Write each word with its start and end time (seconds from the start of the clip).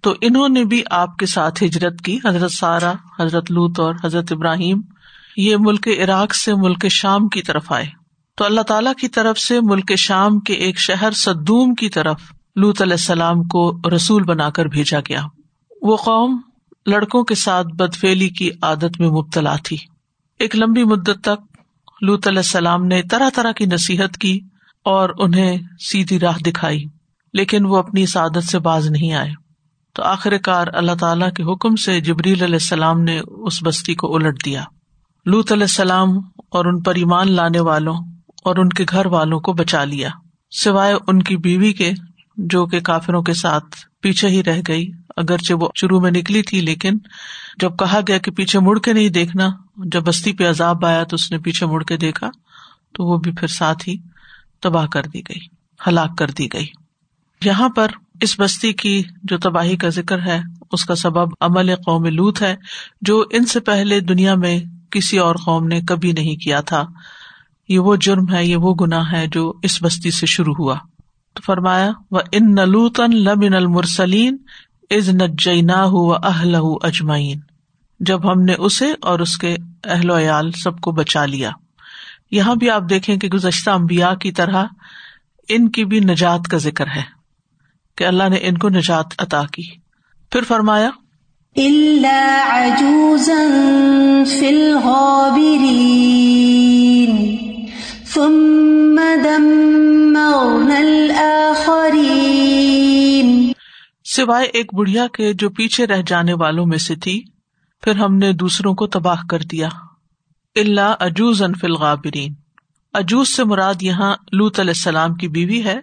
تو 0.00 0.14
انہوں 0.20 0.48
نے 0.48 0.64
بھی 0.64 0.82
آپ 0.90 1.16
کے 1.16 1.26
ساتھ 1.26 1.64
ہجرت 1.64 2.00
کی، 2.00 2.18
حضرت 2.24 2.52
سارا 2.52 2.92
حضرت 3.20 3.50
لوت 3.50 3.80
اور 3.80 3.94
حضرت 4.04 4.32
ابراہیم۔ 4.32 4.80
یہ 5.38 5.56
ملک 5.60 5.88
عراق 5.88 6.34
سے 6.34 6.54
ملک 6.54 6.86
شام 6.88 7.28
کی 7.28 7.42
طرف 7.42 7.72
آئے۔ 7.72 7.86
تو 8.36 8.44
اللہ 8.44 8.60
تعالیٰ 8.60 8.94
کی 8.94 9.08
طرف 9.08 9.38
سے 9.38 9.60
ملک 9.60 9.92
شام 9.96 10.40
کے 10.40 10.52
ایک 10.52 10.78
شہر 10.78 11.10
سدوم 11.10 11.74
کی 11.74 11.88
طرف 11.88 12.20
لوت 12.56 12.82
علیہ 12.82 12.92
السلام 12.92 13.42
کو 13.42 13.80
رسول 13.96 14.22
بنا 14.22 14.50
کر 14.50 14.66
بھیجا 14.66 15.00
گیا۔ 15.00 15.22
وہ 15.82 15.96
قوم 15.96 16.40
لڑکوں 16.86 17.24
کے 17.24 17.34
ساتھ 17.34 17.66
بدفیلی 17.66 18.28
کی 18.28 18.50
عادت 18.62 19.00
میں 19.00 19.08
مبتلا 19.08 19.56
تھی۔ 19.64 19.76
ایک 20.38 20.56
لمبی 20.56 20.84
مدت 20.84 21.20
تک 21.22 21.58
لوت 22.02 22.28
علیہ 22.28 22.38
السلام 22.38 22.86
نے 22.86 23.02
طرح 23.02 23.30
طرح 23.34 23.52
کی 23.52 23.66
نصیحت 23.66 24.18
کی 24.18 24.40
اور 24.84 25.10
انہیں 25.18 25.58
سیدھی 25.80 26.18
راہ 26.18 26.38
دکھائی، 26.38 26.84
لیکن 27.32 27.66
وہ 27.66 27.76
اپنی 27.76 28.02
اس 28.02 28.16
عادت 28.16 28.44
سے 28.44 28.58
باز 28.58 28.90
نہیں 28.90 29.12
آئے۔ 29.12 29.30
تو 29.94 30.02
آخر 30.02 30.38
کار 30.38 30.66
اللہ 30.72 30.92
تعالیٰ 31.00 31.32
کے 31.32 31.42
حکم 31.42 31.76
سے 31.76 32.00
جبریل 32.00 32.42
علیہ 32.42 32.54
السلام 32.54 33.02
نے 33.02 33.20
اس 33.26 33.58
بستی 33.64 33.94
کو 33.94 34.14
الٹ 34.14 34.44
دیا۔ 34.44 34.64
لوت 35.26 35.52
علیہ 35.52 35.62
السلام 35.62 36.08
اور 36.48 36.64
ان 36.64 36.80
پر 36.82 36.94
ایمان 36.94 37.32
لانے 37.32 37.60
والوں 37.60 37.94
اور 38.44 38.56
ان 38.56 38.68
کے 38.68 38.84
گھر 38.88 39.06
والوں 39.06 39.40
کو 39.40 39.52
بچا 39.52 39.84
لیا۔ 39.84 40.08
سوائے 40.50 40.94
ان 41.06 41.22
کی 41.22 41.36
بیوی 41.36 41.72
کے، 41.72 41.90
جو 42.36 42.66
کہ 42.66 42.80
کافروں 42.80 43.22
کے 43.22 43.34
ساتھ 43.34 43.76
پیچھے 44.00 44.28
ہی 44.28 44.42
رہ 44.44 44.60
گئی، 44.68 44.90
اگرچہ 45.16 45.54
وہ 45.54 45.68
شروع 45.74 46.00
میں 46.00 46.10
نکلی 46.10 46.42
تھی، 46.42 46.60
لیکن 46.60 46.98
جب 47.58 47.78
کہا 47.78 48.00
گیا 48.08 48.18
کہ 48.18 48.30
پیچھے 48.30 48.58
مڑ 48.58 48.78
کے 48.78 48.92
نہیں 48.92 49.08
دیکھنا، 49.08 49.48
جب 49.76 50.02
بستی 50.02 50.32
پہ 50.32 50.48
عذاب 50.48 50.86
آیا 50.86 51.02
تو 51.04 51.14
اس 51.14 51.30
نے 51.30 51.38
پیچھے 51.38 51.66
مڑ 51.66 51.82
کے 51.82 51.96
دیکھا، 51.96 52.30
تو 52.92 53.04
وہ 53.04 53.18
بھی 53.18 53.32
پھر 53.32 53.48
ساتھ 53.48 53.88
ہی 53.88 53.96
تباہ 54.62 54.86
کر 54.86 55.02
دی 55.02 55.20
گئی، 55.20 55.46
ہلاک 55.86 56.18
کر 56.18 56.30
دی 56.30 56.48
گئی۔ 56.52 56.66
یہاں 57.44 57.68
پر 57.68 57.86
اس 58.20 58.40
بستی 58.40 58.72
کی 58.72 59.02
جو 59.22 59.38
تباہی 59.38 59.76
کا 59.76 59.88
ذکر 59.88 60.22
ہے، 60.22 60.40
اس 60.72 60.84
کا 60.84 60.94
سبب 60.94 61.28
عمل 61.40 61.74
قوم 61.74 62.06
لوت 62.06 62.42
ہے، 62.42 62.56
جو 63.02 63.24
ان 63.30 63.44
سے 63.44 63.60
پہلے 63.60 64.00
دنیا 64.00 64.34
میں 64.34 64.58
کسی 64.90 65.18
اور 65.18 65.34
قوم 65.44 65.66
نے 65.66 65.80
کبھی 65.80 66.12
نہیں 66.12 66.36
کیا 66.36 66.60
تھا۔ 66.60 66.84
یہ 67.68 67.78
وہ 67.78 67.96
جرم 67.96 68.34
ہے، 68.34 68.46
یہ 68.46 68.56
وہ 68.56 68.74
گناہ 68.74 69.12
ہے 69.12 69.26
جو 69.26 69.52
اس 69.62 69.82
بستی 69.82 70.10
سے 70.10 70.26
شروع 70.26 70.54
ہوا۔ 70.58 70.78
تو 71.34 71.42
فرمایا 71.42 71.90
وہ 72.10 72.20
ان 72.32 72.54
نلوتن 72.54 73.16
لمن 73.16 73.54
المرسلین 73.54 74.36
از 74.90 75.08
نجینا 75.08 75.84
اہل 76.22 76.56
اجمائین 76.82 77.40
جب 78.00 78.32
ہم 78.32 78.42
نے 78.42 78.54
اسے 78.58 78.92
اور 79.02 79.18
اس 79.18 79.38
کے 79.38 79.56
اہل 79.84 80.10
ویال 80.10 80.52
سب 80.52 80.80
کو 80.80 80.92
بچا 80.92 81.26
لیا۔ 81.26 81.50
یہاں 82.30 82.54
بھی 82.54 82.70
آپ 82.70 82.82
دیکھیں 82.90 83.16
کہ 83.16 83.28
گزشتہ 83.28 83.70
امبیا 83.70 84.14
کی 84.14 84.32
طرح 84.32 84.64
ان 85.48 85.70
کی 85.70 85.84
بھی 85.84 86.00
نجات 86.00 86.48
کا 86.50 86.58
ذکر 86.58 86.86
ہے 86.86 87.02
کہ 87.96 88.04
اللہ 88.04 88.28
نے 88.28 88.36
ان 88.36 88.58
کو 88.58 88.68
نجات 88.68 89.06
عطا 89.18 89.42
کی۔ 89.52 89.62
پھر 90.32 90.40
فرمایا 90.48 90.90
سوائے 104.04 104.46
ایک 104.54 104.74
بڑھیا 104.74 105.06
کے 105.06 105.32
جو 105.32 105.50
پیچھے 105.50 105.86
رہ 105.86 106.02
جانے 106.06 106.32
والوں 106.32 106.66
میں 106.66 106.78
سے 106.78 106.96
تھی، 106.96 107.22
پھر 107.82 107.96
ہم 107.96 108.16
نے 108.16 108.32
دوسروں 108.32 108.74
کو 108.74 108.86
تباہ 108.86 109.22
کر 109.30 109.38
دیا. 109.38 109.68
اللہ 110.56 110.94
اجوز 111.00 111.42
ان 111.42 111.54
فل 111.54 111.72
غابرین 111.72 112.34
اجوز 112.94 113.28
سے 113.28 113.44
مراد 113.44 113.82
یہاں 113.82 114.16
لوت 114.32 114.60
علیہ 114.60 114.70
السلام 114.70 115.14
کی 115.14 115.28
بیوی 115.28 115.64
ہے، 115.64 115.78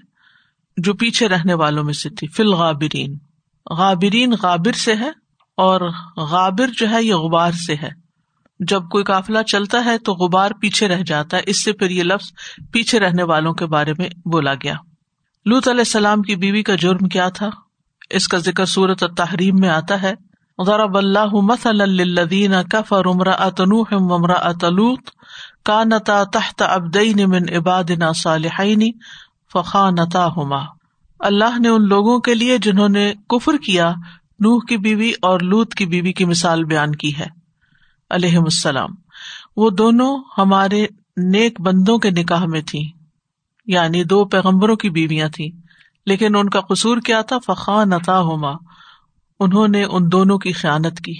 جو 0.77 0.93
پیچھے 0.93 1.27
رہنے 1.27 1.53
والوں 1.53 1.83
میں 1.83 1.93
سے 1.93 2.09
تھی. 2.09 2.27
فل 2.27 2.53
غابرین 2.53 3.17
غابرین 3.77 4.33
غابر 4.41 4.71
سے 4.71 4.93
ہے 4.93 5.24
اور 5.57 5.81
غابر 6.17 6.67
جو 6.77 6.89
ہے 6.89 7.03
یہ 7.03 7.13
غبار 7.13 7.51
سے 7.51 7.73
ہے۔ 7.73 7.89
جب 8.59 8.83
کوئی 8.91 9.03
قافلہ 9.03 9.41
چلتا 9.41 9.85
ہے 9.85 9.97
تو 9.97 10.13
غبار 10.13 10.51
پیچھے 10.61 10.87
رہ 10.87 11.01
جاتا 11.01 11.37
ہے۔ 11.37 11.41
اس 11.45 11.63
سے 11.63 11.73
پھر 11.73 11.89
یہ 11.89 12.03
لفظ 12.03 12.31
پیچھے 12.71 12.99
رہنے 12.99 13.23
والوں 13.23 13.53
کے 13.53 13.65
بارے 13.65 13.93
میں 13.97 14.09
بولا 14.25 14.53
گیا۔ 14.53 14.73
لوت 15.45 15.67
علیہ 15.67 15.81
السلام 15.81 16.21
کی 16.21 16.35
بیوی 16.35 16.63
کا 16.63 16.75
جرم 16.75 17.07
کیا 17.07 17.29
تھا؟ 17.29 17.49
اس 18.09 18.27
کا 18.27 18.37
ذکر 18.37 18.65
صورت 18.65 19.03
تحریم 19.17 19.55
میں 19.59 19.69
آتا 19.69 20.01
ہے۔ 20.01 20.13
ضرب 20.65 20.97
اللہ 20.97 21.33
مسلدین 21.33 22.53
کف 22.71 22.93
اور 22.93 23.05
عمرہ 23.05 23.29
اتنوح 23.29 23.85
ومرا 23.91 24.33
اتلوت 24.33 25.09
کا 25.65 25.83
نتا 25.83 26.23
تحت 26.23 26.61
ابدین 26.61 27.29
من 27.29 27.55
عباد 27.55 27.83
نا 27.97 28.11
صالحین 28.11 28.91
فخا 29.53 29.89
نتا 29.89 30.27
ہما 30.37 30.63
اللہ 31.19 31.59
نے 31.59 31.69
ان 31.69 31.87
لوگوں 31.87 32.19
کے 32.19 32.33
لیے 32.33 32.57
جنہوں 32.57 32.89
نے 32.89 33.13
کفر 33.29 33.57
کیا 33.57 33.93
نوح 34.39 34.59
کی 34.67 34.77
بیوی 34.77 35.11
اور 35.21 35.39
لوت 35.39 35.73
کی 35.73 35.85
بیوی 35.85 36.13
کی 36.13 36.25
مثال 36.25 36.63
بیان 36.63 36.95
کی 36.95 37.17
ہے۔ 37.19 37.27
علیہ 38.09 38.37
السلام۔ 38.37 38.89
وہ 39.57 39.69
دونوں 39.69 40.23
ہمارے 40.37 40.85
نیک 41.17 41.61
بندوں 41.61 41.97
کے 41.97 42.09
نکاح 42.11 42.45
میں 42.45 42.61
تھی 42.61 42.91
یعنی 43.65 44.03
دو 44.03 44.25
پیغمبروں 44.25 44.75
کی 44.75 44.89
بیویاں 44.89 45.29
تھیں۔ 45.29 45.49
لیکن 46.05 46.35
ان 46.35 46.49
کا 46.49 46.61
قصور 46.61 46.97
کیا 46.97 47.21
تھا؟ 47.21 47.37
فخا 47.45 47.83
نتا 47.83 48.19
ہوما 48.19 48.51
انہوں 49.39 49.67
نے 49.67 49.83
ان 49.83 50.11
دونوں 50.11 50.37
کی 50.37 50.51
خیالت 50.51 51.01
کی۔ 51.01 51.13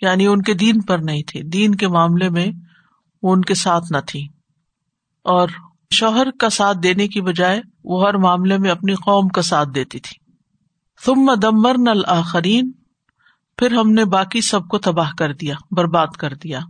یعنی 0.00 0.26
ان 0.26 0.42
کے 0.42 0.54
دین 0.54 0.80
پر 0.80 0.98
نہیں 0.98 1.22
تھے، 1.22 1.42
دین 1.42 1.74
کے 1.74 1.88
معاملے 1.88 2.28
میں 2.28 2.46
وہ 3.22 3.32
ان 3.32 3.40
کے 3.40 3.54
ساتھ 3.54 3.92
نہ 3.92 3.96
تھی 4.06 4.28
اور 5.22 5.48
شوہر 5.90 6.30
کا 6.30 6.50
ساتھ 6.50 6.78
دینے 6.82 7.08
کی 7.08 7.20
بجائے 7.20 7.60
وہ 7.84 8.08
ہر 8.08 8.14
معاملے 8.14 8.58
میں 8.58 8.70
اپنی 8.70 8.94
قوم 8.94 9.28
کا 9.28 9.42
ساتھ 9.42 9.68
دیتی 9.74 10.00
تھی۔ 10.00 10.19
تم 11.04 11.34
دمر 11.34 11.78
نل 11.78 12.02
پھر 13.58 13.72
ہم 13.72 13.92
نے 13.92 14.04
باقی 14.04 14.40
سب 14.40 14.68
کو 14.68 14.78
تباہ 14.78 15.10
کر 15.18 15.32
دیا، 15.32 15.54
برباد 15.70 16.06
کر 16.06 16.34
دیا۔ 16.34 16.60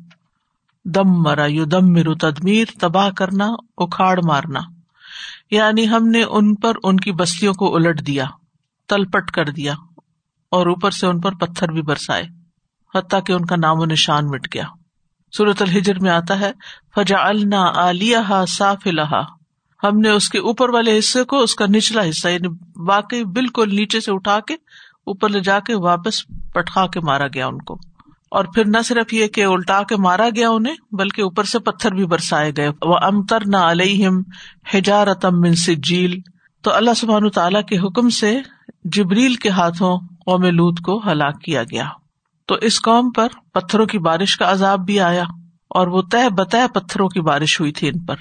دم 0.84 1.22
مرا 1.22 1.46
یو 1.46 1.64
دم 1.64 1.92
مرو 1.92 2.14
تدمیر، 2.14 2.64
تباہ 2.80 3.10
کرنا، 3.10 3.46
اکھاڑ 3.78 4.20
مارنا۔ 4.24 4.60
یعنی 5.50 5.88
ہم 5.88 6.08
نے 6.08 6.22
ان 6.22 6.54
پر 6.54 6.72
ان 6.84 6.96
کی 6.96 7.12
بستیوں 7.12 7.54
کو 7.54 7.76
الٹ 7.76 8.06
دیا 8.06 8.26
تل 8.88 9.04
پٹ 9.04 9.30
کر 9.30 9.44
دیا 9.44 9.74
اور 10.50 10.66
اوپر 10.66 10.90
سے 10.90 11.06
ان 11.06 11.20
پر 11.20 11.34
پتھر 11.34 11.68
بھی 11.68 11.82
برسائے، 11.82 12.24
حتیٰ 12.94 13.20
کہ 13.26 13.32
ان 13.32 13.44
کا 13.44 13.56
نام 13.56 13.80
و 13.80 13.84
نشان 13.84 14.26
مٹ 14.26 14.54
گیا۔ 14.54 14.64
سورت 15.32 15.62
الحجر 15.62 15.98
میں 16.00 16.10
آتا 16.10 16.40
ہے 16.40 16.52
فجا 16.94 17.18
النا 17.18 17.72
علیہ 17.76 18.44
صاف 18.48 18.86
ہم 19.84 19.98
نے 19.98 20.10
اس 20.10 20.28
کے 20.28 20.38
اوپر 20.38 20.68
والے 20.68 20.98
حصے 20.98 21.24
کو 21.24 21.38
اس 21.38 21.54
کا 21.54 21.66
نچلا 21.66 22.02
حصہ 22.08 22.28
یعنی 22.28 22.48
واقعی 22.76 23.24
بالکل 23.24 23.74
نیچے 23.74 24.00
سے 24.00 24.12
اٹھا 24.12 24.40
کے 24.40 24.54
اوپر 25.04 25.28
لے 25.28 25.40
جا 25.40 25.60
کے 25.60 25.74
واپس 25.74 26.26
پٹخا 26.52 26.86
کے 26.86 27.00
مارا 27.00 27.26
گیا 27.26 27.46
ان 27.46 27.58
کو۔ 27.58 27.74
اور 28.30 28.44
پھر 28.44 28.64
نہ 28.66 28.76
صرف 28.84 29.14
یہ 29.14 29.26
کہ 29.26 29.44
الٹا 29.44 29.82
کے 29.82 29.96
مارا 29.96 30.28
گیا 30.36 30.50
انہیں، 30.50 30.74
بلکہ 30.92 31.22
اوپر 31.22 31.44
سے 31.44 31.58
پتھر 31.58 31.94
بھی 31.94 32.06
برسائے 32.06 32.52
گئے۔ 32.56 32.68
وہ 32.68 32.96
امتر 33.02 33.46
نہ 33.46 33.56
علیہم 33.56 34.22
ہجارتم 34.74 35.40
من 35.40 35.54
سجیل 35.54 36.18
تو 36.62 36.74
اللہ 36.74 36.90
سبحان 36.96 37.30
تعالیٰ 37.30 37.64
کے 37.64 37.78
حکم 37.78 38.08
سے 38.08 38.38
جبریل 38.84 39.34
کے 39.34 39.48
ہاتھوں 39.48 39.98
قوم 39.98 40.42
لوت 40.42 40.80
کو 40.80 41.02
ہلاک 41.10 41.40
کیا 41.40 41.62
گیا۔ 41.62 41.84
تو 42.46 42.54
اس 42.54 42.82
قوم 42.82 43.10
پر 43.10 43.28
پتھروں 43.54 43.86
کی 43.86 43.98
بارش 43.98 44.36
کا 44.36 44.52
عذاب 44.52 44.80
بھی 44.80 45.00
آیا 45.00 45.22
اور 45.70 45.86
وہ 45.86 46.02
طے 46.10 46.34
بتہ 46.34 46.56
پتھروں 46.74 47.08
کی 47.08 47.20
بارش 47.20 47.60
ہوئی 47.60 47.72
تھی 47.72 47.88
ان 47.88 48.04
پر۔ 48.04 48.16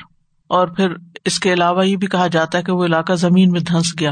اور 0.48 0.68
پھر 0.68 0.94
اس 1.26 1.40
کے 1.40 1.54
علاوہ 1.54 1.88
یہ 1.88 1.96
بھی 1.96 2.08
کہا 2.08 2.28
جاتا 2.28 2.58
ہے 2.58 2.64
کہ 2.64 2.72
وہ 2.72 2.86
علاقہ 2.86 3.14
زمین 3.14 3.52
میں 3.52 3.60
دھنس 3.60 3.94
گیا، 4.00 4.12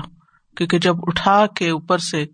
کیونکہ 0.57 0.79
جب 0.79 0.95
اٹھا 1.01 1.45
کے 1.45 1.69
اوپر 1.69 1.97
سے 1.97 2.25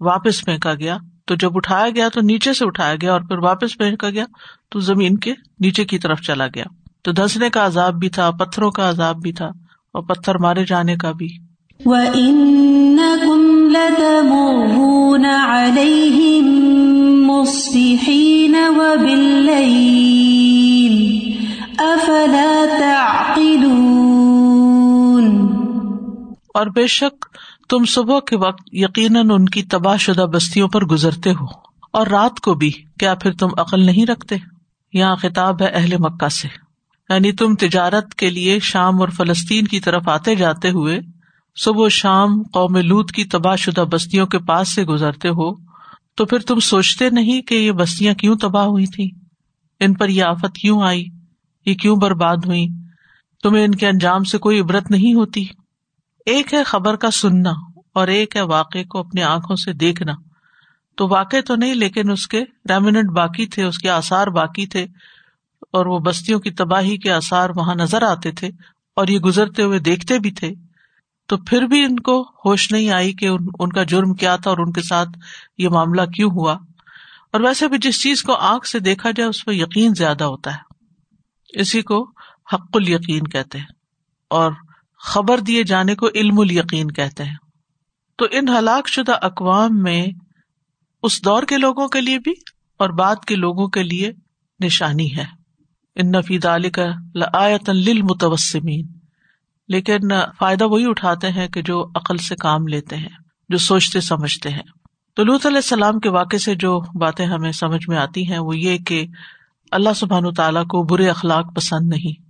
واپس 0.00 0.44
پھینکا 0.44 0.74
گیا، 0.74 0.98
تو 1.26 1.34
جب 1.34 1.56
اٹھایا 1.56 1.90
گیا 1.90 2.08
تو 2.08 2.20
نیچے 2.20 2.52
سے 2.52 2.64
اٹھایا 2.64 2.94
گیا 3.02 3.12
اور 3.12 3.20
پھر 3.20 3.38
واپس 3.38 3.78
پھینکا 3.78 4.10
گیا 4.10 4.24
تو 4.68 4.80
زمین 4.80 5.18
کے 5.18 5.32
نیچے 5.60 5.84
کی 5.84 5.98
طرف 5.98 6.20
چلا 6.20 6.46
گیا۔ 6.46 6.64
تو 7.02 7.12
دھنسنے 7.12 7.50
کا 7.50 7.66
عذاب 7.66 7.94
بھی 7.94 8.08
تھا، 8.08 8.30
پتھروں 8.30 8.70
کا 8.70 8.88
عذاب 8.88 9.22
بھی 9.22 9.32
تھا 9.32 9.46
اور 9.92 10.02
پتھر 10.02 10.38
مارے 10.38 10.64
جانے 10.64 10.96
کا 10.96 11.12
بھی۔ 11.12 11.28
اور 26.58 26.66
بے 26.66 26.86
شک 26.86 27.26
تم 27.68 27.84
صبح 27.84 28.20
کے 28.20 28.36
وقت 28.36 28.62
یقیناً 28.72 29.30
ان 29.30 29.44
کی 29.44 29.62
تباہ 29.62 29.96
شدہ 29.96 30.26
بستیوں 30.32 30.68
پر 30.68 30.84
گزرتے 30.84 31.30
ہو 31.30 31.44
اور 31.92 32.06
رات 32.06 32.40
کو 32.40 32.54
بھی 32.54 32.70
کیا 32.70 33.14
پھر 33.14 33.32
تم 33.32 33.48
عقل 33.56 33.86
نہیں 33.86 34.06
رکھتے؟ 34.06 34.36
یہاں 34.92 35.16
خطاب 35.16 35.62
ہے 35.62 35.66
اہل 35.66 35.92
مکہ 35.98 36.28
سے۔ 36.28 36.48
یعنی 37.10 37.32
تم 37.32 37.54
تجارت 37.54 38.14
کے 38.14 38.30
لیے 38.30 38.58
شام 38.58 39.00
اور 39.00 39.08
فلسطین 39.08 39.66
کی 39.66 39.80
طرف 39.80 40.08
آتے 40.08 40.34
جاتے 40.34 40.70
ہوئے 40.70 41.00
صبح 41.64 41.84
و 41.84 41.88
شام 41.88 42.42
قوم 42.42 42.76
لوت 42.76 43.12
کی 43.12 43.24
تباہ 43.24 43.56
شدہ 43.56 43.84
بستیوں 43.92 44.26
کے 44.26 44.38
پاس 44.38 44.74
سے 44.74 44.84
گزرتے 44.84 45.28
ہو، 45.28 45.54
تو 46.16 46.24
پھر 46.24 46.38
تم 46.38 46.60
سوچتے 46.60 47.10
نہیں 47.10 47.42
کہ 47.42 47.54
یہ 47.54 47.72
بستیاں 47.72 48.14
کیوں 48.14 48.36
تباہ 48.36 48.64
ہوئی 48.64 48.86
تھی 48.86 49.10
ان 49.80 49.94
پر 49.94 50.08
یہ 50.08 50.24
آفت 50.24 50.54
کیوں 50.54 50.82
آئی؟ 50.82 51.04
یہ 51.66 51.74
کیوں 51.74 51.96
برباد 51.96 52.36
ہوئی 52.46 52.66
تمہیں 53.42 53.64
ان 53.64 53.74
کے 53.74 53.88
انجام 53.88 54.24
سے 54.24 54.38
کوئی 54.38 54.60
عبرت 54.60 54.90
نہیں 54.90 55.14
ہوتی؟ 55.14 55.44
ایک 56.28 56.54
ہے 56.54 56.64
خبر 56.64 56.96
کا 56.96 57.10
سننا 57.10 57.50
اور 57.94 58.08
ایک 58.08 58.36
ہے 58.36 58.40
واقع 58.40 58.78
کو 58.88 58.98
اپنی 58.98 59.22
آنکھوں 59.22 59.56
سے 59.56 59.72
دیکھنا۔ 59.72 60.12
تو 60.96 61.08
واقع 61.08 61.36
تو 61.46 61.56
نہیں، 61.56 61.74
لیکن 61.74 62.10
اس 62.10 62.26
کے 62.26 62.40
ریمینٹ 62.68 63.10
باقی 63.10 63.46
تھے، 63.46 63.64
اس 63.64 63.78
کے 63.78 63.90
آسار 63.90 64.26
باقی 64.26 64.66
تھے 64.66 64.86
اور 65.72 65.86
وہ 65.86 65.98
بستیوں 65.98 66.40
کی 66.40 66.50
تباہی 66.50 66.96
کے 66.96 67.12
آسار 67.12 67.50
وہاں 67.56 67.74
نظر 67.74 68.02
آتے 68.02 68.32
تھے 68.32 68.48
اور 68.96 69.08
یہ 69.08 69.18
گزرتے 69.18 69.62
ہوئے 69.62 69.78
دیکھتے 69.78 70.18
بھی 70.18 70.30
تھے۔ 70.30 70.50
تو 71.28 71.36
پھر 71.36 71.62
بھی 71.62 71.84
ان 71.84 72.00
کو 72.00 72.22
ہوش 72.22 72.72
نہیں 72.72 72.90
آئی 72.90 73.12
کہ 73.12 73.26
ان 73.58 73.68
کا 73.68 73.82
جرم 73.82 74.14
کیا 74.14 74.36
تھا 74.36 74.50
اور 74.50 74.58
ان 74.58 74.72
کے 74.72 74.82
ساتھ 74.82 75.08
یہ 75.58 75.68
معاملہ 75.68 76.02
کیوں 76.02 76.30
ہوا۔ 76.30 76.52
اور 77.32 77.40
ویسے 77.40 77.68
بھی 77.68 77.78
جس 77.78 78.02
چیز 78.02 78.22
کو 78.22 78.34
آنکھ 78.34 78.68
سے 78.68 78.78
دیکھا 78.78 79.10
جائے، 79.10 79.28
اس 79.28 79.44
پہ 79.44 79.52
یقین 79.52 79.94
زیادہ 79.94 80.24
ہوتا 80.24 80.54
ہے۔ 80.54 80.58
اسی 81.60 81.82
کو 81.82 82.10
حق 82.52 82.70
ال 82.74 82.88
یقین 82.88 83.26
کہتے 83.26 83.58
ہیں۔ 83.58 83.66
اور 84.30 84.52
خبر 85.02 85.38
دیے 85.38 85.64
جانے 85.64 85.94
کو 85.94 86.08
علم 86.14 86.40
ال 86.40 86.50
یقین 86.50 86.90
کہتے 86.90 87.24
ہیں۔ 87.24 87.36
تو 88.16 88.26
ان 88.30 88.48
ہلاک 88.48 88.88
شدہ 88.88 89.12
اقوام 89.22 89.82
میں 89.82 90.06
اس 91.02 91.24
دور 91.24 91.42
کے 91.42 91.56
لوگوں 91.56 91.88
کے 91.88 92.00
لیے 92.00 92.18
بھی 92.18 92.32
اور 92.78 92.90
بعد 92.90 93.16
کے 93.26 93.36
لوگوں 93.36 93.68
کے 93.68 93.82
لیے 93.82 94.12
نشانی 94.64 95.16
ہے۔ 95.16 95.24
ان 95.96 96.10
نفید 96.10 96.44
علی 96.44 96.70
کا 96.70 97.72
لمتوسمین 97.72 98.86
لیکن 99.68 99.98
فائدہ 100.38 100.64
وہی 100.64 100.84
اٹھاتے 100.88 101.28
ہیں 101.28 101.48
کہ 101.48 101.62
جو 101.62 101.86
عقل 101.94 102.16
سے 102.16 102.36
کام 102.36 102.66
لیتے 102.66 102.96
ہیں، 102.96 103.08
جو 103.48 103.58
سوچتے 103.58 104.00
سمجھتے 104.00 104.50
ہیں۔ 104.50 104.62
تو 105.14 105.24
لوت 105.24 105.46
علیہ 105.46 105.56
السلام 105.56 106.00
کے 106.00 106.10
واقع 106.10 106.36
سے 106.36 106.54
جو 106.54 106.80
باتیں 106.80 107.26
ہمیں 107.26 107.52
سمجھ 107.52 107.88
میں 107.88 107.96
آتی 107.96 108.32
ہیں، 108.32 108.38
وہ 108.38 108.58
یہ 108.58 108.78
کہ 108.78 109.06
اللہ 109.70 109.88
سبحان 109.96 110.34
تعالیٰ 110.34 110.62
کو 110.62 110.82
برے 110.82 111.08
اخلاق 111.08 111.56
پسند 111.56 111.88
نہیں۔ 111.88 112.27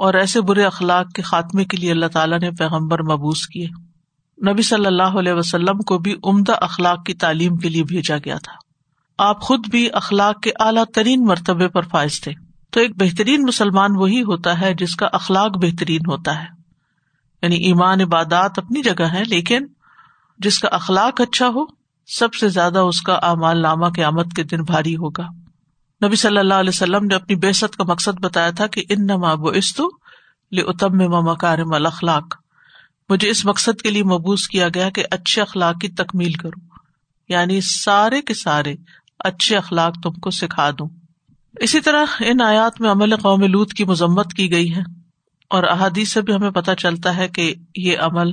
اور 0.00 0.14
ایسے 0.14 0.40
برے 0.40 0.64
اخلاق 0.64 1.12
کے 1.12 1.22
خاتمے 1.22 1.64
کے 1.64 1.76
لیے 1.76 1.90
اللہ 1.90 2.06
تعالیٰ 2.06 2.38
نے 2.38 2.50
پیغمبر 2.50 3.02
مبوس 3.02 3.46
کیے۔ 3.46 3.66
نبی 4.50 4.62
صلی 4.62 4.86
اللہ 4.86 5.02
علیہ 5.02 5.32
وسلم 5.32 5.78
کو 5.78 5.98
بھی 5.98 6.16
عمدہ 6.24 6.52
اخلاق 6.52 7.04
کی 7.04 7.14
تعلیم 7.14 7.56
کے 7.56 7.68
لیے 7.68 7.84
بھیجا 7.84 8.16
گیا 8.24 8.38
تھا۔ 8.38 8.52
آپ 9.18 9.40
خود 9.40 9.68
بھی 9.70 9.88
اخلاق 9.92 10.40
کے 10.40 10.50
اعلیٰ 10.60 10.84
ترین 10.94 11.24
مرتبے 11.24 11.68
پر 11.68 11.82
فائز 11.82 12.20
تھے۔ 12.20 12.32
تو 12.70 12.80
ایک 12.80 12.90
بہترین 12.96 13.42
مسلمان 13.42 13.96
وہی 13.96 14.22
ہوتا 14.22 14.60
ہے 14.60 14.74
جس 14.74 14.96
کا 14.96 15.06
اخلاق 15.12 15.50
بہترین 15.50 16.00
ہوتا 16.06 16.42
ہے۔ 16.42 16.46
یعنی 17.42 17.56
ایمان 17.56 18.00
عبادات 18.00 18.58
اپنی 18.58 18.82
جگہ 18.82 19.04
ہے 19.12 19.22
لیکن 19.24 19.66
جس 20.38 20.58
کا 20.58 20.68
اخلاق 20.72 21.20
اچھا 21.20 21.48
ہو، 21.48 21.64
سب 22.06 22.34
سے 22.34 22.48
زیادہ 22.48 22.78
اس 22.78 23.02
کا 23.02 23.14
اعمال 23.14 23.62
نامہ 23.62 23.86
کے 23.86 24.04
آمد 24.04 24.32
کے 24.36 24.42
دن 24.42 24.62
بھاری 24.62 24.96
ہوگا۔ 24.96 25.26
نبی 26.04 26.16
صلی 26.16 26.38
اللہ 26.38 26.54
علیہ 26.54 26.68
وسلم 26.68 27.04
نے 27.04 27.14
اپنی 27.14 27.36
بےسط 27.36 27.76
کا 27.76 27.84
مقصد 27.84 28.20
بتایا 28.20 28.50
تھا 28.50 28.66
کہ 28.66 28.82
ان 28.88 29.06
نما 29.06 29.30
استو 29.30 29.88
لتم 30.52 30.96
مکارم 30.98 31.72
الخلاق 31.72 32.34
مجھے 33.08 33.30
اس 33.30 33.44
مقصد 33.44 33.82
کے 33.82 33.90
لیے 33.90 34.04
مبوس 34.04 34.48
کیا 34.48 34.68
گیا 34.74 34.90
کہ 34.90 35.04
اچھے 35.10 35.42
اخلاق 35.42 35.80
کی 35.80 35.88
تکمیل 35.88 36.32
کروں 36.32 36.60
یعنی 37.28 37.60
سارے 37.60 38.22
کے 38.22 38.34
سارے 38.34 38.74
اچھے 39.18 39.56
اخلاق 39.56 39.94
تم 40.02 40.12
کو 40.12 40.30
سکھا 40.30 40.70
دوں۔ 40.70 40.88
اسی 41.60 41.80
طرح 41.80 42.04
ان 42.20 42.40
آیات 42.40 42.80
میں 42.80 42.90
عمل 42.90 43.16
قوم 43.16 43.42
لوت 43.42 43.72
کی 43.72 43.84
مذمت 43.84 44.32
کی 44.32 44.50
گئی 44.50 44.76
ہے 44.76 44.82
اور 45.50 45.62
احادیث 45.62 46.12
سے 46.12 46.22
بھی 46.22 46.34
ہمیں 46.34 46.50
پتہ 46.50 46.70
چلتا 46.78 47.16
ہے 47.16 47.28
کہ 47.28 47.54
یہ 47.76 47.98
عمل 47.98 48.30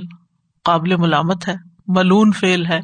قابل 0.64 0.96
ملامت 0.96 1.48
ہے، 1.48 1.54
ملون 1.86 2.32
فیل 2.32 2.66
ہے۔ 2.66 2.80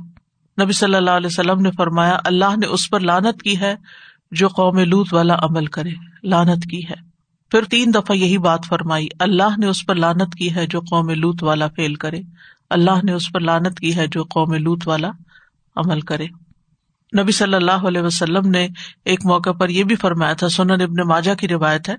نبی 0.63 0.73
صلی 0.73 0.95
اللہ 0.95 1.11
علیہ 1.11 1.27
وسلم 1.27 1.61
نے 1.61 1.71
فرمایا، 1.71 2.19
اللہ 2.25 2.57
نے 2.57 2.67
اس 2.67 2.91
پر 2.91 3.01
لانت 3.01 3.43
کی 3.43 3.61
ہے 3.61 3.77
جو 4.31 4.49
قوم 4.49 4.79
لوت 4.79 5.15
والا 5.15 5.35
عمل 5.39 5.67
کرے 5.67 5.91
لانت 6.23 6.65
کی 6.71 6.89
ہے۔ 6.89 7.15
پھر 7.51 7.63
تین 7.63 7.95
دفعہ 7.95 8.17
یہی 8.17 8.39
بات 8.39 8.61
فرمائی، 8.69 9.09
اللہ 9.19 9.59
نے 9.59 9.67
اس 9.67 9.87
پر 9.87 9.95
لانت 9.95 10.35
کی 10.39 10.55
ہے 10.55 10.67
جو 10.67 10.81
قوم 10.81 11.11
لوت 11.11 11.43
والا 11.43 11.69
فیل 11.69 11.95
کرے۔ 11.95 12.21
اللہ 12.71 13.05
نے 13.05 13.13
اس 13.13 13.33
پر 13.33 13.41
لانت 13.41 13.79
کی 13.79 13.97
ہے 13.97 14.07
جو 14.07 14.25
قوم 14.25 14.55
لوت 14.55 14.89
والا 14.89 15.11
عمل 15.77 16.01
کرے۔ 16.01 16.27
نبی 17.21 17.33
صلی 17.33 17.55
اللہ 17.55 17.87
علیہ 17.87 18.01
وسلم 18.01 18.51
نے 18.51 18.69
ایک 19.05 19.27
موقع 19.27 19.53
پر 19.53 19.69
یہ 19.69 19.85
بھی 19.85 19.97
فرمایا 19.97 20.33
تھا، 20.33 20.49
سنن 20.49 20.81
ابن 20.81 21.09
ماجا 21.09 21.35
کی 21.35 21.49
روایت 21.49 21.89
ہے 21.89 21.95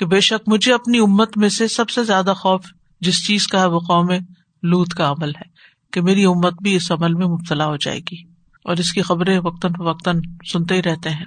کہ 0.00 0.06
بے 0.06 0.20
شک 0.20 0.48
مجھے 0.48 0.74
اپنی 0.74 0.98
امت 0.98 1.38
میں 1.38 1.48
سے 1.48 1.68
سب 1.68 1.90
سے 1.90 2.04
زیادہ 2.04 2.32
خوف 2.36 2.64
جس 3.00 3.26
چیز 3.26 3.46
کا 3.46 3.60
ہے 3.60 3.66
وہ 3.66 3.80
قوم 3.80 4.08
لوت 4.62 4.94
کا 4.94 5.10
عمل 5.10 5.28
ہے 5.28 5.48
کہ 5.92 6.00
میری 6.00 6.24
امت 6.24 6.62
بھی 6.62 6.76
اس 6.76 6.92
عمل 6.92 7.14
میں 7.14 7.26
مبتلا 7.26 7.66
ہو 7.66 7.76
جائے 7.76 7.98
گی۔ 7.98 8.22
اور 8.64 8.76
اس 8.76 8.92
کی 8.92 9.02
خبریں 9.02 9.38
وقتاً 9.38 9.72
فوقتاً 9.72 10.20
سنتے 10.52 10.74
ہی 10.74 10.82
رہتے 10.82 11.10
ہیں۔ 11.10 11.24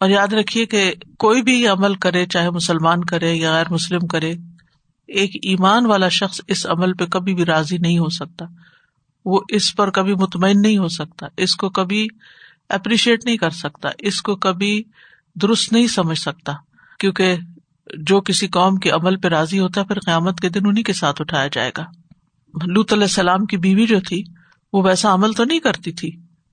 اور 0.00 0.10
یاد 0.10 0.32
رکھیے 0.32 0.66
کہ 0.66 0.94
کوئی 1.18 1.42
بھی 1.42 1.66
عمل 1.66 1.94
کرے، 1.94 2.26
چاہے 2.26 2.50
مسلمان 2.50 3.04
کرے 3.04 3.34
یا 3.34 3.52
غیر 3.52 3.66
مسلم 3.70 4.06
کرے، 4.06 4.32
ایک 5.06 5.30
ایمان 5.34 5.86
والا 5.86 6.08
شخص 6.08 6.40
اس 6.48 6.66
عمل 6.66 6.92
پہ 6.92 7.06
کبھی 7.06 7.34
بھی 7.34 7.44
راضی 7.44 7.78
نہیں 7.78 7.98
ہو 7.98 8.08
سکتا۔ 8.08 8.44
وہ 9.24 9.40
اس 9.48 9.76
پر 9.76 9.90
کبھی 9.90 10.14
مطمئن 10.14 10.62
نہیں 10.62 10.78
ہو 10.78 10.88
سکتا، 10.88 11.26
اس 11.36 11.56
کو 11.56 11.70
کبھی 11.70 12.06
اپریشیٹ 12.68 13.24
نہیں 13.24 13.36
کر 13.36 13.50
سکتا، 13.50 13.88
اس 13.98 14.22
کو 14.22 14.36
کبھی 14.36 14.82
درست 15.42 15.72
نہیں 15.72 15.86
سمجھ 15.86 16.18
سکتا۔ 16.18 16.52
کیونکہ 16.98 17.36
جو 17.98 18.20
کسی 18.20 18.48
قوم 18.48 18.76
کے 18.76 18.90
عمل 18.90 19.16
پہ 19.16 19.28
راضی 19.28 19.58
ہوتا 19.58 19.80
ہے، 19.80 19.86
پھر 19.86 19.98
قیامت 19.98 20.40
کے 20.40 20.48
دن 20.48 20.66
انہیں 20.66 20.84
کے 20.84 20.92
ساتھ 20.92 21.20
اٹھایا 21.20 21.48
جائے 21.52 21.70
گا۔ 21.78 21.84
لط 22.66 22.92
علیہ 22.92 23.04
السلام 23.04 23.46
کی 23.46 23.56
بیوی 23.56 23.86
جو 23.86 24.00
تھی، 24.00 24.22
وہ 24.72 24.82
ویسا 24.82 25.14
عمل 25.14 25.32
تو 25.32 25.44
نہیں 25.44 25.60
کرتی 25.60 25.92
تھی، 25.92 26.10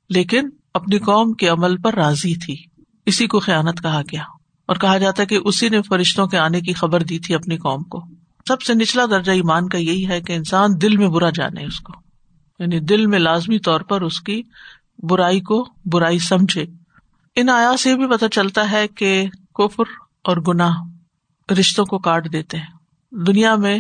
لیکن 0.09 0.49
اپنی 0.73 0.99
قوم 0.99 1.33
کے 1.33 1.47
عمل 1.47 1.77
پر 1.77 1.95
راضی 1.95 2.35
تھی۔ 2.35 2.76
اسی 3.07 3.27
کو 3.27 3.39
خیانت 3.39 3.81
کہا 3.81 4.01
گیا 4.01 4.23
اور 4.65 4.75
کہا 4.75 4.97
جاتا 4.97 5.21
ہے 5.21 5.27
کہ 5.27 5.39
اسی 5.45 5.69
نے 5.69 5.81
فرشتوں 5.81 6.27
کے 6.27 6.37
آنے 6.37 6.61
کی 6.61 6.73
خبر 6.73 7.03
دی 7.03 7.19
تھی 7.19 7.35
اپنی 7.35 7.57
قوم 7.57 7.83
کو۔ 7.83 8.03
سب 8.47 8.61
سے 8.61 8.73
نچلا 8.73 9.05
درجہ 9.11 9.31
ایمان 9.31 9.69
کا 9.69 9.77
یہی 9.77 10.07
ہے 10.07 10.21
کہ 10.21 10.33
انسان 10.33 10.69
دل 10.81 10.97
میں 10.97 11.07
برا 11.07 11.29
جانے 11.29 11.65
اس 11.65 11.79
کو۔ 11.79 11.93
یعنی 12.59 12.79
دل 12.79 13.07
میں 13.07 13.19
لازمی 13.19 13.59
طور 13.59 13.81
پر 13.81 14.01
اس 14.01 14.21
کی 14.21 14.41
برائی 15.03 15.39
کو 15.39 15.67
برائی 15.85 16.19
سمجھے۔ 16.19 16.65
ان 17.35 17.49
آیا 17.49 17.77
سے 17.77 17.95
بھی 17.95 18.07
پتہ 18.07 18.25
چلتا 18.31 18.71
ہے 18.71 18.87
کہ 18.87 19.25
کفر 19.55 19.83
اور 20.23 20.37
گناہ 20.37 20.75
رشتوں 21.59 21.85
کو 21.85 21.99
کاٹ 21.99 22.33
دیتے 22.33 22.57
ہیں۔ 22.57 22.77
دنیا 23.11 23.55
میں 23.55 23.79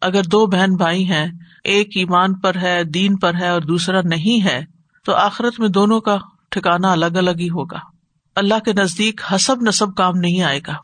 اگر 0.00 0.22
دو 0.22 0.46
بہن 0.46 0.76
بھائی 0.76 1.10
ہیں، 1.10 1.26
ایک 1.64 1.88
ایمان 1.96 2.34
پر 2.34 2.56
ہے، 2.56 2.84
دین 2.84 3.16
پر 3.16 3.34
ہے 3.34 3.48
اور 3.48 3.60
دوسرا 3.60 4.00
نہیں 4.04 4.44
ہے، 4.44 4.64
تو 5.04 5.14
آخرت 5.14 5.60
میں 5.60 5.68
دونوں 5.68 6.00
کا 6.00 6.18
ٹھکانا 6.50 6.92
الگ 6.92 7.06
الگ 7.06 7.38
ہی 7.38 7.50
ہوگا۔ 7.50 7.99
اللہ 8.40 8.58
کے 8.64 8.72
نزدیک 8.72 9.20
حسب 9.34 9.56
نصب 9.62 9.94
کام 9.94 10.16
نہیں 10.16 10.42
آئے 10.42 10.60
گا، 10.66 10.74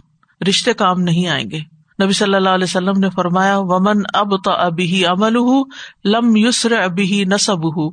رشتے 0.49 0.73
کام 0.73 1.01
نہیں 1.01 1.29
آئیں 1.29 1.51
گے۔ 1.51 1.59
نبی 2.05 2.13
صلی 2.13 2.35
اللہ 2.35 2.49
علیہ 2.49 2.65
وسلم 2.65 2.99
نے 2.99 3.11
فرمایا، 3.11 3.59
ومن 3.59 4.03
اب 4.15 4.45
تو 4.45 4.51
ابھی 4.51 5.07
عمل 5.07 5.35
لم 6.05 6.37
یسر 6.37 6.73
ابھی 6.73 7.25
نصب 7.27 7.79
ہُ 7.79 7.93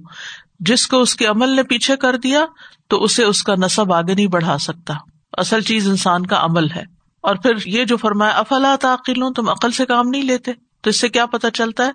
جس 0.59 0.87
کو 0.87 1.01
اس 1.01 1.15
کے 1.15 1.25
عمل 1.25 1.49
نے 1.49 1.63
پیچھے 1.63 1.95
کر 1.95 2.17
دیا، 2.17 2.45
تو 2.87 3.03
اسے 3.03 3.23
اس 3.23 3.43
کا 3.43 3.55
نصب 3.55 3.93
آگے 3.93 4.13
نہیں 4.13 4.27
بڑھا 4.27 4.57
سکتا۔ 4.57 4.93
اصل 5.37 5.61
چیز 5.61 5.89
انسان 5.89 6.25
کا 6.25 6.39
عمل 6.39 6.71
ہے۔ 6.71 6.83
اور 7.21 7.35
پھر 7.35 7.51
یہ 7.65 7.83
جو 7.83 7.97
فرمایا 7.97 8.31
افلا 8.31 8.75
تعقل 8.81 9.33
تم 9.35 9.49
عقل 9.49 9.71
سے 9.71 9.85
کام 9.85 10.07
نہیں 10.07 10.23
لیتے۔ 10.23 10.51
تو 10.81 10.89
اس 10.89 10.99
سے 10.99 11.09
کیا 11.09 11.25
پتا 11.25 11.51
چلتا 11.51 11.85
ہے 11.85 11.91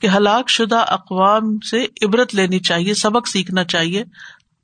کہ 0.00 0.06
ہلاک 0.06 0.50
شدہ 0.50 0.84
اقوام 0.88 1.58
سے 1.58 2.06
عبرت 2.06 2.34
لینی 2.34 2.58
چاہیے، 2.58 2.94
سبق 2.94 3.28
سیکھنا 3.28 3.64
چاہیے۔ 3.64 4.04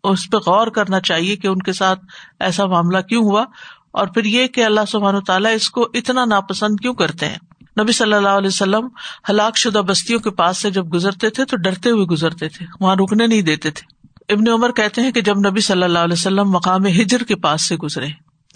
اور 0.05 0.13
اس 0.13 0.31
پہ 0.33 0.37
غور 0.37 0.67
کرنا 0.67 1.01
چاہیے 1.01 1.37
کہ 1.37 1.47
ان 1.47 1.59
کے 1.59 1.73
ساتھ 1.73 2.01
ایسا 2.41 2.67
معاملہ 2.67 2.99
کیوں 2.99 3.23
ہوا 3.23 3.45
اور 3.93 4.07
پھر 4.07 4.25
یہ 4.25 4.47
کہ 4.47 4.65
اللہ 4.65 4.85
سبحان 4.89 5.21
تعالیٰ 5.21 5.55
اس 5.55 5.71
کو 5.71 5.89
اتنا 5.95 6.25
ناپسند 6.25 6.81
کیوں 6.81 6.95
کرتے 6.95 7.29
ہیں؟ 7.29 7.39
نبی 7.81 7.93
صلی 7.93 8.13
اللہ 8.13 8.29
علیہ 8.29 8.49
وسلم 8.49 8.89
ہلاک 9.29 9.59
شدہ 9.59 9.79
بستیوں 9.79 10.21
کے 10.21 10.31
پاس 10.31 10.59
سے 10.59 10.71
جب 10.71 10.93
گزرتے 10.95 11.31
تھے 11.31 11.45
تو 11.45 11.57
ڈرتے 11.57 11.91
ہوئے 11.91 12.05
گزرتے 12.05 12.49
تھے، 12.49 12.67
وہاں 12.81 12.97
رکنے 12.97 13.27
نہیں 13.27 13.43
دیتے 13.43 13.71
تھے۔ 13.71 13.95
ابن 14.35 14.49
عمر 14.49 14.73
کہتے 14.73 15.01
ہیں 15.01 15.13
کہ 15.13 15.21
جب 15.21 15.39
نبی 15.39 15.61
صلی 15.61 15.83
اللہ 15.83 15.99
علیہ 15.99 16.19
وسلم 16.19 16.51
مقام 16.51 16.87
ہجر 16.87 17.23
کے 17.23 17.37
پاس 17.37 17.69
سے 17.69 17.77
گزرے، 17.77 18.07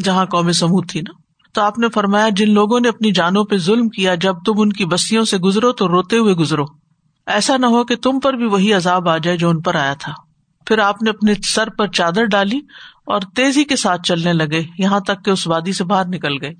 جہاں 0.05 0.26
قوم 0.26 0.52
سمود 0.52 0.90
تھی 0.90 1.00
نا، 1.00 1.12
تو 1.52 1.61
آپ 1.61 1.78
نے 1.78 1.87
فرمایا 1.95 2.28
جن 2.28 2.50
لوگوں 2.50 2.81
نے 2.81 2.88
اپنی 2.88 3.12
جانوں 3.12 3.45
پہ 3.45 3.57
ظلم 3.57 3.88
کیا، 3.88 4.14
جب 4.14 4.35
تم 4.47 4.52
ان 4.57 4.73
کی 4.73 4.85
بستیوں 4.85 5.25
سے 5.25 5.38
گزرو 5.38 5.73
تو 5.73 5.88
روتے 5.88 6.19
ہوئے 6.19 6.35
گزرو۔ 6.35 6.64
ایسا 7.26 7.57
نہ 7.57 7.67
ہو 7.67 7.85
کہ 7.85 7.97
تم 7.97 8.21
پر 8.21 8.33
بھی 8.33 8.47
وہی 8.47 8.73
عذاب 8.73 9.09
آ 9.09 9.17
جائے 9.17 9.37
جو 9.37 9.50
ان 9.50 9.61
پر 9.61 9.75
آیا 9.75 9.95
تھا۔ 9.95 10.12
پھر 10.69 10.79
آپ 10.79 11.03
نے 11.03 11.11
اپنے 11.11 11.35
سر 11.47 11.71
پر 11.71 11.87
چادر 11.87 12.25
ڈالی 12.25 12.59
اور 13.07 13.21
تیزی 13.21 13.65
کے 13.65 13.77
ساتھ 13.77 14.03
چلنے 14.03 14.33
لگے، 14.33 14.63
یہاں 14.79 15.01
تک 15.01 15.25
کہ 15.25 15.31
اس 15.31 15.47
وادی 15.47 15.73
سے 15.73 15.85
باہر 15.85 16.07
نکل 16.07 16.43
گئے۔ 16.43 16.51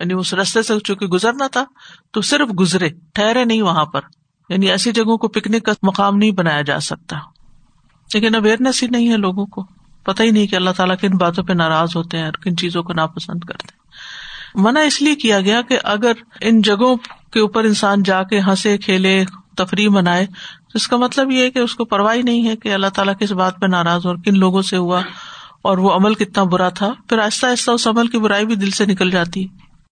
یعنی 0.00 0.14
اس 0.14 0.34
رستے 0.34 0.62
سے 0.62 0.74
چونکہ 0.84 1.06
گزرنا 1.06 1.46
تھا، 1.46 1.64
تو 2.10 2.20
صرف 2.20 2.48
گزرے، 2.60 2.88
ٹھہرے 3.14 3.44
نہیں 3.44 3.62
وہاں 3.62 3.84
پر۔ 3.84 4.00
یعنی 4.48 4.70
ایسی 4.70 4.92
جگہوں 4.92 5.18
کو 5.18 5.28
پکنک 5.28 5.64
کا 5.64 5.72
مقام 5.82 6.16
نہیں 6.16 6.30
بنایا 6.30 6.62
جا 6.62 6.80
سکتا۔ 6.80 7.16
لیکن 8.14 8.34
اویئرنیس 8.34 8.82
ہی 8.82 8.88
نہیں 8.88 9.12
ہے 9.12 9.16
لوگوں 9.16 9.46
کو۔ 9.46 9.66
پتہ 10.02 10.22
ہی 10.22 10.30
نہیں 10.30 10.46
کہ 10.46 10.56
اللہ 10.56 10.70
تعالیٰ 10.70 10.96
کن 11.00 11.16
باتوں 11.16 11.44
پہ 11.44 11.52
ناراض 11.52 11.96
ہوتے 11.96 12.18
ہیں 12.18 12.24
اور 12.24 12.32
کن 12.32 12.56
چیزوں 12.56 12.82
کو 12.82 12.92
ناپسند 12.92 13.44
کرتے 13.44 13.68
ہیں۔ 13.72 13.82
منع 14.54 14.80
اس 14.80 15.02
لیے 15.02 15.14
کیا 15.14 15.40
گیا 15.40 15.62
کہ 15.62 15.78
اگر 15.84 16.12
ان 16.40 16.62
جگہوں 16.62 16.96
کے 17.32 17.40
اوپر 17.40 17.64
انسان 17.64 18.02
جا 18.02 18.22
کے 18.22 18.40
ہنسے، 18.40 18.78
کھیلے، 18.78 19.24
تفریح 19.56 19.88
منائے 19.88 20.26
اس 20.74 20.88
کا 20.88 20.96
مطلب 20.96 21.30
یہ 21.30 21.42
ہے 21.42 21.50
کہ 21.50 21.58
اس 21.58 21.74
کو 21.74 21.84
پرواہ 21.84 22.16
نہیں 22.16 22.48
ہے 22.48 22.56
کہ 22.56 22.74
اللہ 22.74 22.86
تعالیٰ 22.86 23.14
کس 23.18 23.32
بات 23.32 23.60
پہ 23.60 23.66
ناراض 23.66 24.06
اور 24.06 24.16
کن 24.24 24.38
لوگوں 24.38 24.62
سے 24.62 24.76
ہوا 24.76 25.00
اور 25.62 25.78
وہ 25.78 25.90
عمل 25.90 26.14
کتنا 26.14 26.44
برا 26.44 26.68
تھا۔ 26.68 26.94
پھر 27.08 27.18
آہستہ 27.18 27.46
آہستہ 27.46 27.70
اس 27.70 27.86
عمل 27.86 28.06
کی 28.06 28.18
برائی 28.18 28.46
بھی 28.46 28.54
دل 28.54 28.70
سے 28.70 28.86
نکل 28.86 29.10
جاتی۔ 29.10 29.44
ہے 29.44 29.61